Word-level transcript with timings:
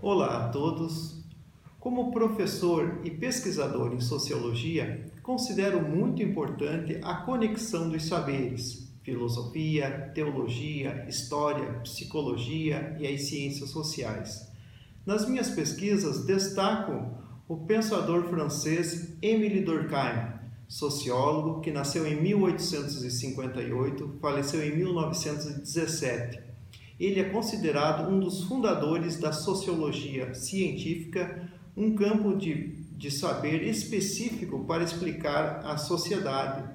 Olá 0.00 0.46
a 0.46 0.48
todos. 0.50 1.24
Como 1.80 2.12
professor 2.12 3.00
e 3.02 3.10
pesquisador 3.10 3.92
em 3.92 4.00
sociologia, 4.00 5.10
considero 5.24 5.82
muito 5.82 6.22
importante 6.22 7.00
a 7.02 7.16
conexão 7.16 7.88
dos 7.88 8.04
saberes, 8.04 8.94
filosofia, 9.02 10.12
teologia, 10.14 11.04
história, 11.08 11.80
psicologia 11.80 12.96
e 13.00 13.08
as 13.08 13.22
ciências 13.22 13.70
sociais. 13.70 14.48
Nas 15.04 15.28
minhas 15.28 15.50
pesquisas 15.50 16.24
destaco 16.24 16.92
o 17.48 17.56
pensador 17.66 18.28
francês 18.28 19.16
Émile 19.20 19.62
Durkheim, 19.62 20.32
sociólogo 20.68 21.60
que 21.60 21.72
nasceu 21.72 22.06
em 22.06 22.22
1858, 22.22 24.18
faleceu 24.20 24.64
em 24.64 24.76
1917. 24.76 26.47
Ele 26.98 27.20
é 27.20 27.24
considerado 27.24 28.10
um 28.10 28.18
dos 28.18 28.44
fundadores 28.44 29.18
da 29.18 29.32
sociologia 29.32 30.34
científica, 30.34 31.48
um 31.76 31.94
campo 31.94 32.36
de, 32.36 32.74
de 32.96 33.10
saber 33.10 33.62
específico 33.62 34.64
para 34.64 34.82
explicar 34.82 35.60
a 35.64 35.76
sociedade. 35.76 36.68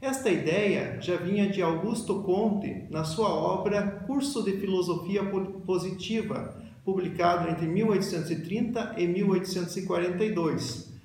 Esta 0.00 0.30
ideia 0.30 0.98
já 1.00 1.16
vinha 1.16 1.48
de 1.48 1.60
Augusto 1.62 2.22
Comte 2.22 2.84
na 2.90 3.02
sua 3.02 3.28
obra 3.28 4.04
Curso 4.06 4.42
de 4.44 4.52
Filosofia 4.52 5.24
Positiva, 5.66 6.62
publicado 6.84 7.50
entre 7.50 7.66
1830 7.66 8.94
e 8.98 9.06
1842 9.08 10.95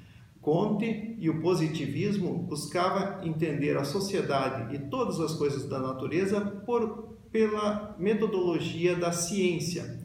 Conte 0.42 1.16
e 1.20 1.30
o 1.30 1.40
positivismo 1.40 2.34
buscava 2.34 3.24
entender 3.24 3.78
a 3.78 3.84
sociedade 3.84 4.76
e 4.76 4.80
todas 4.80 5.20
as 5.20 5.36
coisas 5.36 5.70
da 5.70 5.80
natureza 5.80 6.42
por, 6.66 7.16
pela 7.32 7.96
metodologia 8.00 8.96
da 8.96 9.12
ciência. 9.12 10.04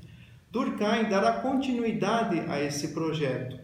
Durkheim 0.51 1.09
dará 1.09 1.41
continuidade 1.41 2.41
a 2.51 2.63
esse 2.63 2.89
projeto 2.89 3.59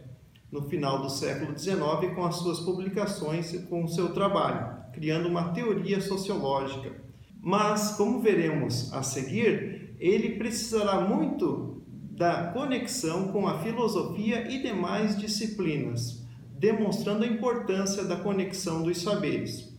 no 0.51 0.63
final 0.63 0.99
do 0.99 1.11
século 1.11 1.57
XIX 1.57 2.15
com 2.15 2.25
as 2.25 2.37
suas 2.37 2.59
publicações 2.59 3.53
e 3.53 3.59
com 3.67 3.83
o 3.83 3.87
seu 3.87 4.11
trabalho, 4.11 4.75
criando 4.93 5.29
uma 5.29 5.49
teoria 5.49 6.01
sociológica. 6.01 6.91
Mas, 7.39 7.91
como 7.97 8.19
veremos 8.19 8.91
a 8.91 9.03
seguir, 9.03 9.95
ele 9.99 10.37
precisará 10.37 11.01
muito 11.01 11.83
da 11.91 12.47
conexão 12.47 13.27
com 13.31 13.47
a 13.47 13.59
filosofia 13.59 14.49
e 14.51 14.61
demais 14.61 15.15
disciplinas 15.17 16.22
demonstrando 16.63 17.23
a 17.25 17.27
importância 17.27 18.05
da 18.05 18.15
conexão 18.15 18.83
dos 18.83 19.01
saberes. 19.01 19.73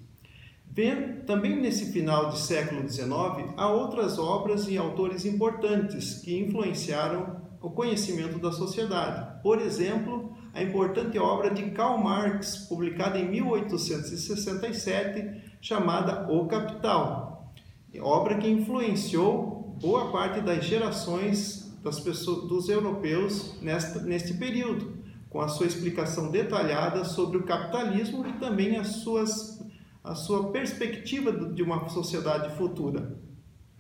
Também 1.27 1.59
nesse 1.59 1.91
final 1.91 2.29
do 2.29 2.37
século 2.37 2.87
XIX, 2.87 3.55
há 3.57 3.71
outras 3.71 4.19
obras 4.19 4.69
e 4.69 4.77
autores 4.77 5.25
importantes 5.25 6.17
que 6.17 6.39
influenciaram 6.39 7.41
o 7.63 7.71
conhecimento 7.71 8.39
da 8.39 8.53
sociedade. 8.53 9.41
Por 9.43 9.63
exemplo, 9.63 10.37
a 10.53 10.63
importante 10.63 11.19
obra 11.19 11.55
de 11.55 11.71
Karl 11.71 11.97
Marx, 11.97 12.67
publicada 12.69 13.19
em 13.19 13.31
1867, 13.31 15.57
chamada 15.63 16.31
O 16.31 16.47
Capital, 16.47 17.51
obra 17.99 18.37
que 18.37 18.47
influenciou 18.47 19.75
boa 19.81 20.13
parte 20.13 20.43
das 20.43 20.63
gerações 20.63 21.75
das 21.83 21.99
pessoas, 21.99 22.47
dos 22.47 22.69
europeus 22.69 23.59
neste 23.63 24.35
período 24.35 24.94
com 25.35 25.41
a 25.41 25.49
sua 25.49 25.67
explicação 25.67 26.31
detalhada 26.31 27.05
sobre 27.05 27.39
o 27.39 27.43
capitalismo 27.43 28.25
e 28.25 28.35
também 28.35 28.77
as 28.77 28.99
suas, 29.03 29.61
a 30.05 30.15
sua 30.15 30.53
perspectiva 30.53 31.33
de 31.33 31.61
uma 31.61 31.89
sociedade 31.89 32.57
futura. 32.57 33.19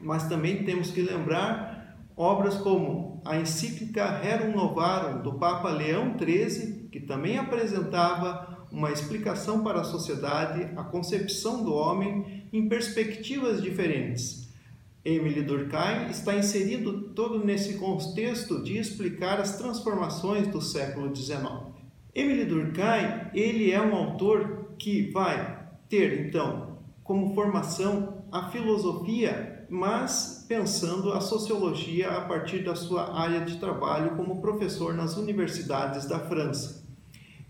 Mas 0.02 0.28
também 0.28 0.64
temos 0.64 0.90
que 0.90 1.00
lembrar 1.00 1.96
obras 2.16 2.56
como 2.56 3.22
a 3.24 3.36
encíclica 3.36 4.18
Rerum 4.18 4.56
Novarum 4.56 5.22
do 5.22 5.34
Papa 5.34 5.70
Leão 5.70 6.16
XIII, 6.18 6.88
que 6.90 6.98
também 6.98 7.38
apresentava 7.38 8.66
uma 8.72 8.90
explicação 8.90 9.62
para 9.62 9.82
a 9.82 9.84
sociedade, 9.84 10.72
a 10.76 10.82
concepção 10.82 11.62
do 11.62 11.72
homem 11.72 12.48
em 12.52 12.68
perspectivas 12.68 13.62
diferentes 13.62 14.43
Emily 15.04 15.42
Durkheim 15.42 16.08
está 16.10 16.34
inserido 16.34 17.10
todo 17.14 17.44
nesse 17.44 17.74
contexto 17.74 18.62
de 18.62 18.78
explicar 18.78 19.38
as 19.38 19.58
transformações 19.58 20.48
do 20.48 20.62
século 20.62 21.14
XIX. 21.14 21.44
Emily 22.14 22.46
Durkheim, 22.46 23.28
ele 23.34 23.70
é 23.70 23.80
um 23.80 23.94
autor 23.94 24.70
que 24.78 25.10
vai 25.10 25.68
ter 25.90 26.26
então 26.26 26.78
como 27.02 27.34
formação 27.34 28.24
a 28.32 28.48
filosofia, 28.48 29.66
mas 29.68 30.46
pensando 30.48 31.12
a 31.12 31.20
sociologia 31.20 32.10
a 32.10 32.22
partir 32.22 32.64
da 32.64 32.74
sua 32.74 33.14
área 33.14 33.42
de 33.42 33.58
trabalho 33.58 34.16
como 34.16 34.40
professor 34.40 34.94
nas 34.94 35.18
universidades 35.18 36.06
da 36.06 36.18
França. 36.18 36.82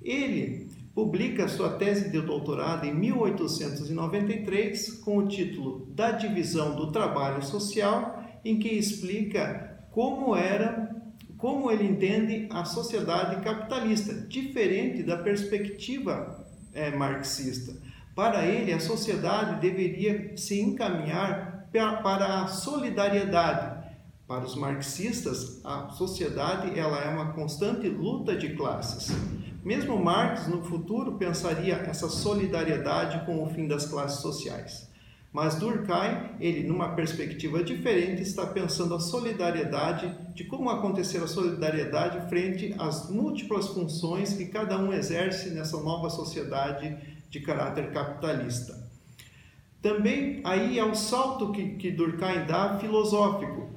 Ele 0.03 0.69
publica 0.95 1.49
sua 1.49 1.71
tese 1.71 2.11
de 2.11 2.21
doutorado 2.21 2.87
em 2.87 2.95
1893 2.95 4.93
com 5.01 5.19
o 5.19 5.27
título 5.27 5.87
Da 5.91 6.13
Divisão 6.13 6.77
do 6.77 6.93
Trabalho 6.93 7.43
Social, 7.45 8.23
em 8.45 8.59
que 8.59 8.69
explica 8.69 9.87
como 9.91 10.37
era, 10.37 10.95
como 11.37 11.71
ele 11.71 11.85
entende 11.85 12.47
a 12.51 12.65
sociedade 12.65 13.43
capitalista, 13.43 14.15
diferente 14.15 15.03
da 15.03 15.17
perspectiva 15.17 16.47
é, 16.73 16.95
marxista. 16.95 17.77
Para 18.15 18.47
ele, 18.47 18.73
a 18.73 18.79
sociedade 18.79 19.61
deveria 19.61 20.37
se 20.37 20.61
encaminhar 20.61 21.69
para 21.73 22.43
a 22.43 22.47
solidariedade. 22.47 23.83
Para 24.29 24.45
os 24.45 24.55
marxistas, 24.55 25.61
a 25.65 25.91
sociedade 25.91 26.79
ela 26.79 26.99
é 27.01 27.09
uma 27.09 27.33
constante 27.33 27.89
luta 27.89 28.37
de 28.37 28.55
classes. 28.55 29.13
Mesmo 29.65 29.97
Marx, 29.97 30.47
no 30.47 30.63
futuro, 30.63 31.13
pensaria 31.13 31.75
essa 31.75 32.09
solidariedade 32.09 33.25
com 33.25 33.43
o 33.43 33.49
fim 33.49 33.67
das 33.67 33.87
classes 33.87 34.21
sociais. 34.21 34.93
Mas 35.33 35.57
Durkheim, 35.57 36.37
ele, 36.39 36.69
numa 36.69 36.91
perspectiva 36.91 37.65
diferente, 37.65 38.23
está 38.23 38.47
pensando 38.47 38.95
a 38.95 39.01
solidariedade, 39.01 40.15
de 40.35 40.45
como 40.45 40.69
acontecer 40.69 41.19
a 41.19 41.27
solidariedade 41.27 42.29
frente 42.29 42.75
às 42.79 43.11
múltiplas 43.11 43.69
funções 43.69 44.35
que 44.35 44.47
cada 44.47 44.79
um 44.79 44.93
exerce 44.93 45.51
nessa 45.51 45.79
nova 45.79 46.11
sociedade 46.11 46.97
de 47.31 47.41
caráter 47.41 47.91
capitalista. 47.91 48.85
Também 49.81 50.41
aí 50.45 50.79
é 50.79 50.85
o 50.85 50.95
salto 50.95 51.53
que, 51.53 51.71
que 51.77 51.91
Durkheim 51.91 52.47
dá 52.47 52.79
filosófico, 52.79 53.74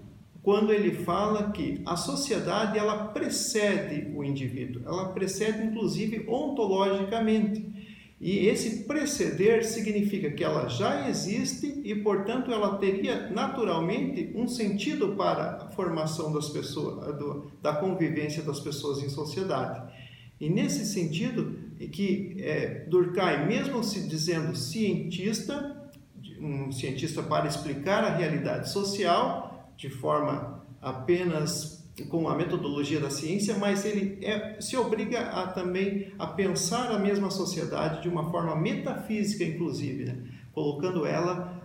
quando 0.48 0.72
ele 0.72 0.92
fala 1.04 1.52
que 1.52 1.82
a 1.86 1.98
sociedade 1.98 2.80
ela 2.80 3.10
precede 3.10 4.16
o 4.16 4.24
indivíduo, 4.24 4.82
ela 4.86 5.10
precede 5.10 5.62
inclusive 5.62 6.24
ontologicamente. 6.26 8.16
E 8.18 8.48
esse 8.48 8.86
preceder 8.86 9.66
significa 9.66 10.32
que 10.32 10.46
ela 10.46 10.70
já 10.70 11.10
existe 11.10 11.82
e, 11.84 11.94
portanto, 11.96 12.50
ela 12.50 12.78
teria 12.78 13.30
naturalmente 13.30 14.32
um 14.36 14.48
sentido 14.48 15.18
para 15.18 15.64
a 15.64 15.68
formação 15.72 16.32
das 16.32 16.48
pessoas, 16.48 17.14
da 17.62 17.74
convivência 17.74 18.42
das 18.42 18.62
pessoas 18.62 19.04
em 19.04 19.10
sociedade. 19.10 19.92
E 20.40 20.50
nesse 20.50 20.86
sentido, 20.86 21.60
que 21.92 22.38
é, 22.40 22.86
Durkheim, 22.88 23.48
mesmo 23.48 23.84
se 23.84 24.08
dizendo 24.08 24.56
cientista, 24.56 25.92
um 26.40 26.72
cientista 26.72 27.22
para 27.22 27.48
explicar 27.48 28.06
a 28.06 28.16
realidade 28.16 28.70
social, 28.70 29.57
de 29.78 29.90
forma 29.90 30.66
apenas 30.82 31.78
com 32.10 32.28
a 32.28 32.36
metodologia 32.36 33.00
da 33.00 33.10
ciência, 33.10 33.58
mas 33.58 33.86
ele 33.86 34.24
é, 34.24 34.60
se 34.60 34.78
obriga 34.78 35.22
a 35.22 35.48
também 35.48 36.12
a 36.20 36.28
pensar 36.28 36.92
a 36.92 37.00
mesma 37.00 37.32
sociedade 37.32 38.02
de 38.02 38.10
uma 38.10 38.30
forma 38.30 38.56
metafísica, 38.56 39.44
inclusive, 39.44 40.06
né? 40.06 40.18
colocando 40.54 41.06
ela 41.06 41.58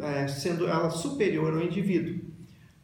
é, 0.00 0.26
sendo 0.28 0.66
ela 0.66 0.90
superior 0.90 1.54
ao 1.54 1.62
indivíduo. 1.62 2.20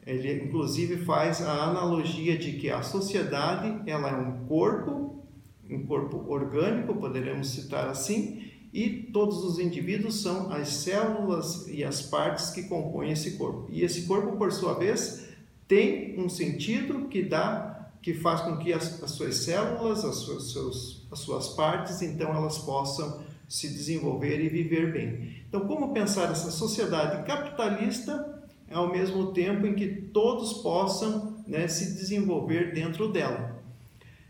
Ele 0.07 0.45
inclusive 0.45 1.05
faz 1.05 1.43
a 1.43 1.65
analogia 1.65 2.37
de 2.39 2.53
que 2.53 2.71
a 2.71 2.83
sociedade 2.83 3.91
ela 3.91 4.09
é 4.09 4.17
um 4.17 4.47
corpo, 4.47 5.23
um 5.69 5.85
corpo 5.85 6.25
orgânico, 6.29 6.95
poderemos 6.95 7.49
citar 7.49 7.89
assim, 7.89 8.43
e 8.73 8.89
todos 9.13 9.45
os 9.45 9.59
indivíduos 9.59 10.23
são 10.23 10.53
as 10.53 10.69
células 10.69 11.67
e 11.69 11.83
as 11.83 12.03
partes 12.03 12.51
que 12.51 12.65
compõem 12.65 13.13
esse 13.13 13.33
corpo. 13.33 13.67
E 13.71 13.83
esse 13.83 14.03
corpo, 14.03 14.37
por 14.37 14.53
sua 14.53 14.75
vez, 14.75 15.29
tem 15.67 16.19
um 16.19 16.29
sentido 16.29 17.09
que 17.09 17.23
dá 17.23 17.91
que 18.01 18.15
faz 18.15 18.41
com 18.43 18.57
que 18.59 18.73
as, 18.73 19.03
as 19.03 19.11
suas 19.11 19.37
células, 19.37 20.05
as 20.05 20.17
suas, 20.17 20.53
seus, 20.53 21.07
as 21.11 21.19
suas 21.19 21.49
partes, 21.49 22.01
então 22.01 22.35
elas 22.35 22.59
possam 22.59 23.23
se 23.49 23.69
desenvolver 23.69 24.41
e 24.41 24.49
viver 24.49 24.93
bem. 24.93 25.43
Então, 25.49 25.67
como 25.67 25.93
pensar 25.93 26.31
essa 26.31 26.51
sociedade 26.51 27.27
capitalista 27.27 28.43
ao 28.71 28.91
mesmo 28.93 29.33
tempo 29.33 29.67
em 29.67 29.75
que 29.75 29.89
todos 29.89 30.55
possam 30.63 31.43
né, 31.47 31.67
se 31.67 31.95
desenvolver 31.95 32.73
dentro 32.73 33.09
dela? 33.09 33.58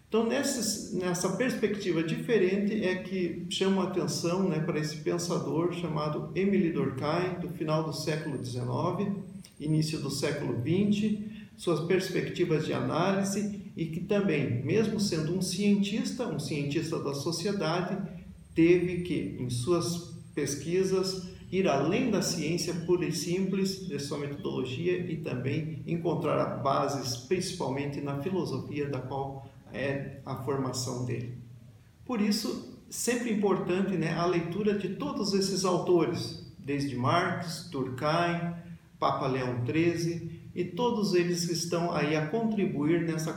Então, 0.08 0.26
nessa, 0.26 0.96
nessa 0.96 1.28
perspectiva 1.36 2.02
diferente 2.02 2.82
é 2.82 2.94
que 2.96 3.44
chama 3.50 3.84
atenção 3.84 4.48
né, 4.48 4.58
para 4.58 4.78
esse 4.78 4.96
pensador 4.96 5.74
chamado 5.74 6.30
Emile 6.34 6.72
Durkheim, 6.72 7.40
do 7.42 7.50
final 7.50 7.84
do 7.84 7.92
século 7.92 8.42
XIX, 8.42 9.14
início 9.60 9.98
do 9.98 10.10
século 10.10 10.54
XX, 10.62 11.18
suas 11.58 11.80
perspectivas 11.80 12.64
de 12.64 12.72
análise 12.72 13.70
e 13.76 13.84
que 13.86 14.00
também, 14.00 14.64
mesmo 14.64 14.98
sendo 14.98 15.36
um 15.36 15.42
cientista, 15.42 16.26
um 16.26 16.38
cientista 16.38 16.98
da 16.98 17.12
sociedade, 17.12 17.98
teve 18.54 19.02
que, 19.02 19.36
em 19.38 19.50
suas 19.50 20.14
pesquisas, 20.34 21.28
ir 21.52 21.68
além 21.68 22.10
da 22.10 22.22
ciência 22.22 22.72
pura 22.86 23.04
e 23.04 23.12
simples 23.12 23.86
de 23.86 23.98
sua 23.98 24.18
metodologia 24.18 24.98
e 24.98 25.18
também 25.18 25.82
encontrar 25.86 26.62
bases, 26.62 27.16
principalmente 27.16 28.00
na 28.00 28.22
filosofia 28.22 28.88
da 28.88 29.00
qual 29.00 29.50
é 29.72 30.20
a 30.24 30.36
formação 30.36 31.04
dele. 31.04 31.38
Por 32.04 32.20
isso, 32.20 32.78
sempre 32.88 33.32
importante 33.32 33.96
né, 33.96 34.14
a 34.14 34.24
leitura 34.24 34.78
de 34.78 34.90
todos 34.90 35.34
esses 35.34 35.64
autores, 35.64 36.46
desde 36.58 36.96
Marx, 36.96 37.68
Durkheim, 37.70 38.54
Papa 38.98 39.26
Leão 39.26 39.64
XIII, 39.64 40.50
e 40.54 40.64
todos 40.64 41.14
eles 41.14 41.48
estão 41.48 41.92
aí 41.92 42.16
a 42.16 42.26
contribuir 42.26 43.02
nessa 43.02 43.32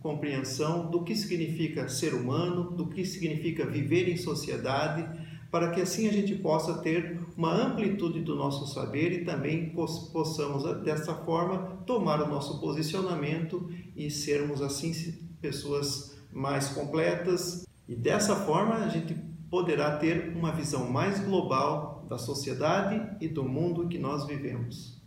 compreensão 0.00 0.90
do 0.90 1.04
que 1.04 1.14
significa 1.14 1.88
ser 1.88 2.14
humano, 2.14 2.70
do 2.72 2.88
que 2.88 3.04
significa 3.04 3.66
viver 3.66 4.08
em 4.08 4.16
sociedade, 4.16 5.06
para 5.50 5.70
que 5.70 5.80
assim 5.80 6.08
a 6.08 6.12
gente 6.12 6.34
possa 6.36 6.78
ter 6.78 7.20
uma 7.36 7.52
amplitude 7.52 8.20
do 8.20 8.34
nosso 8.34 8.66
saber 8.72 9.12
e 9.12 9.24
também 9.24 9.70
possamos 9.70 10.82
dessa 10.82 11.14
forma 11.14 11.82
tomar 11.86 12.22
o 12.22 12.28
nosso 12.28 12.60
posicionamento 12.60 13.68
e 13.96 14.10
sermos 14.10 14.62
assim 14.62 14.92
pessoas 15.40 16.18
mais 16.32 16.68
completas 16.68 17.66
e 17.88 17.96
dessa 17.96 18.36
forma 18.36 18.76
a 18.76 18.88
gente 18.88 19.14
poderá 19.50 19.96
ter 19.96 20.36
uma 20.36 20.52
visão 20.52 20.88
mais 20.88 21.18
global 21.20 22.06
da 22.08 22.18
sociedade 22.18 23.16
e 23.20 23.28
do 23.28 23.44
mundo 23.44 23.88
que 23.88 23.98
nós 23.98 24.26
vivemos. 24.26 24.99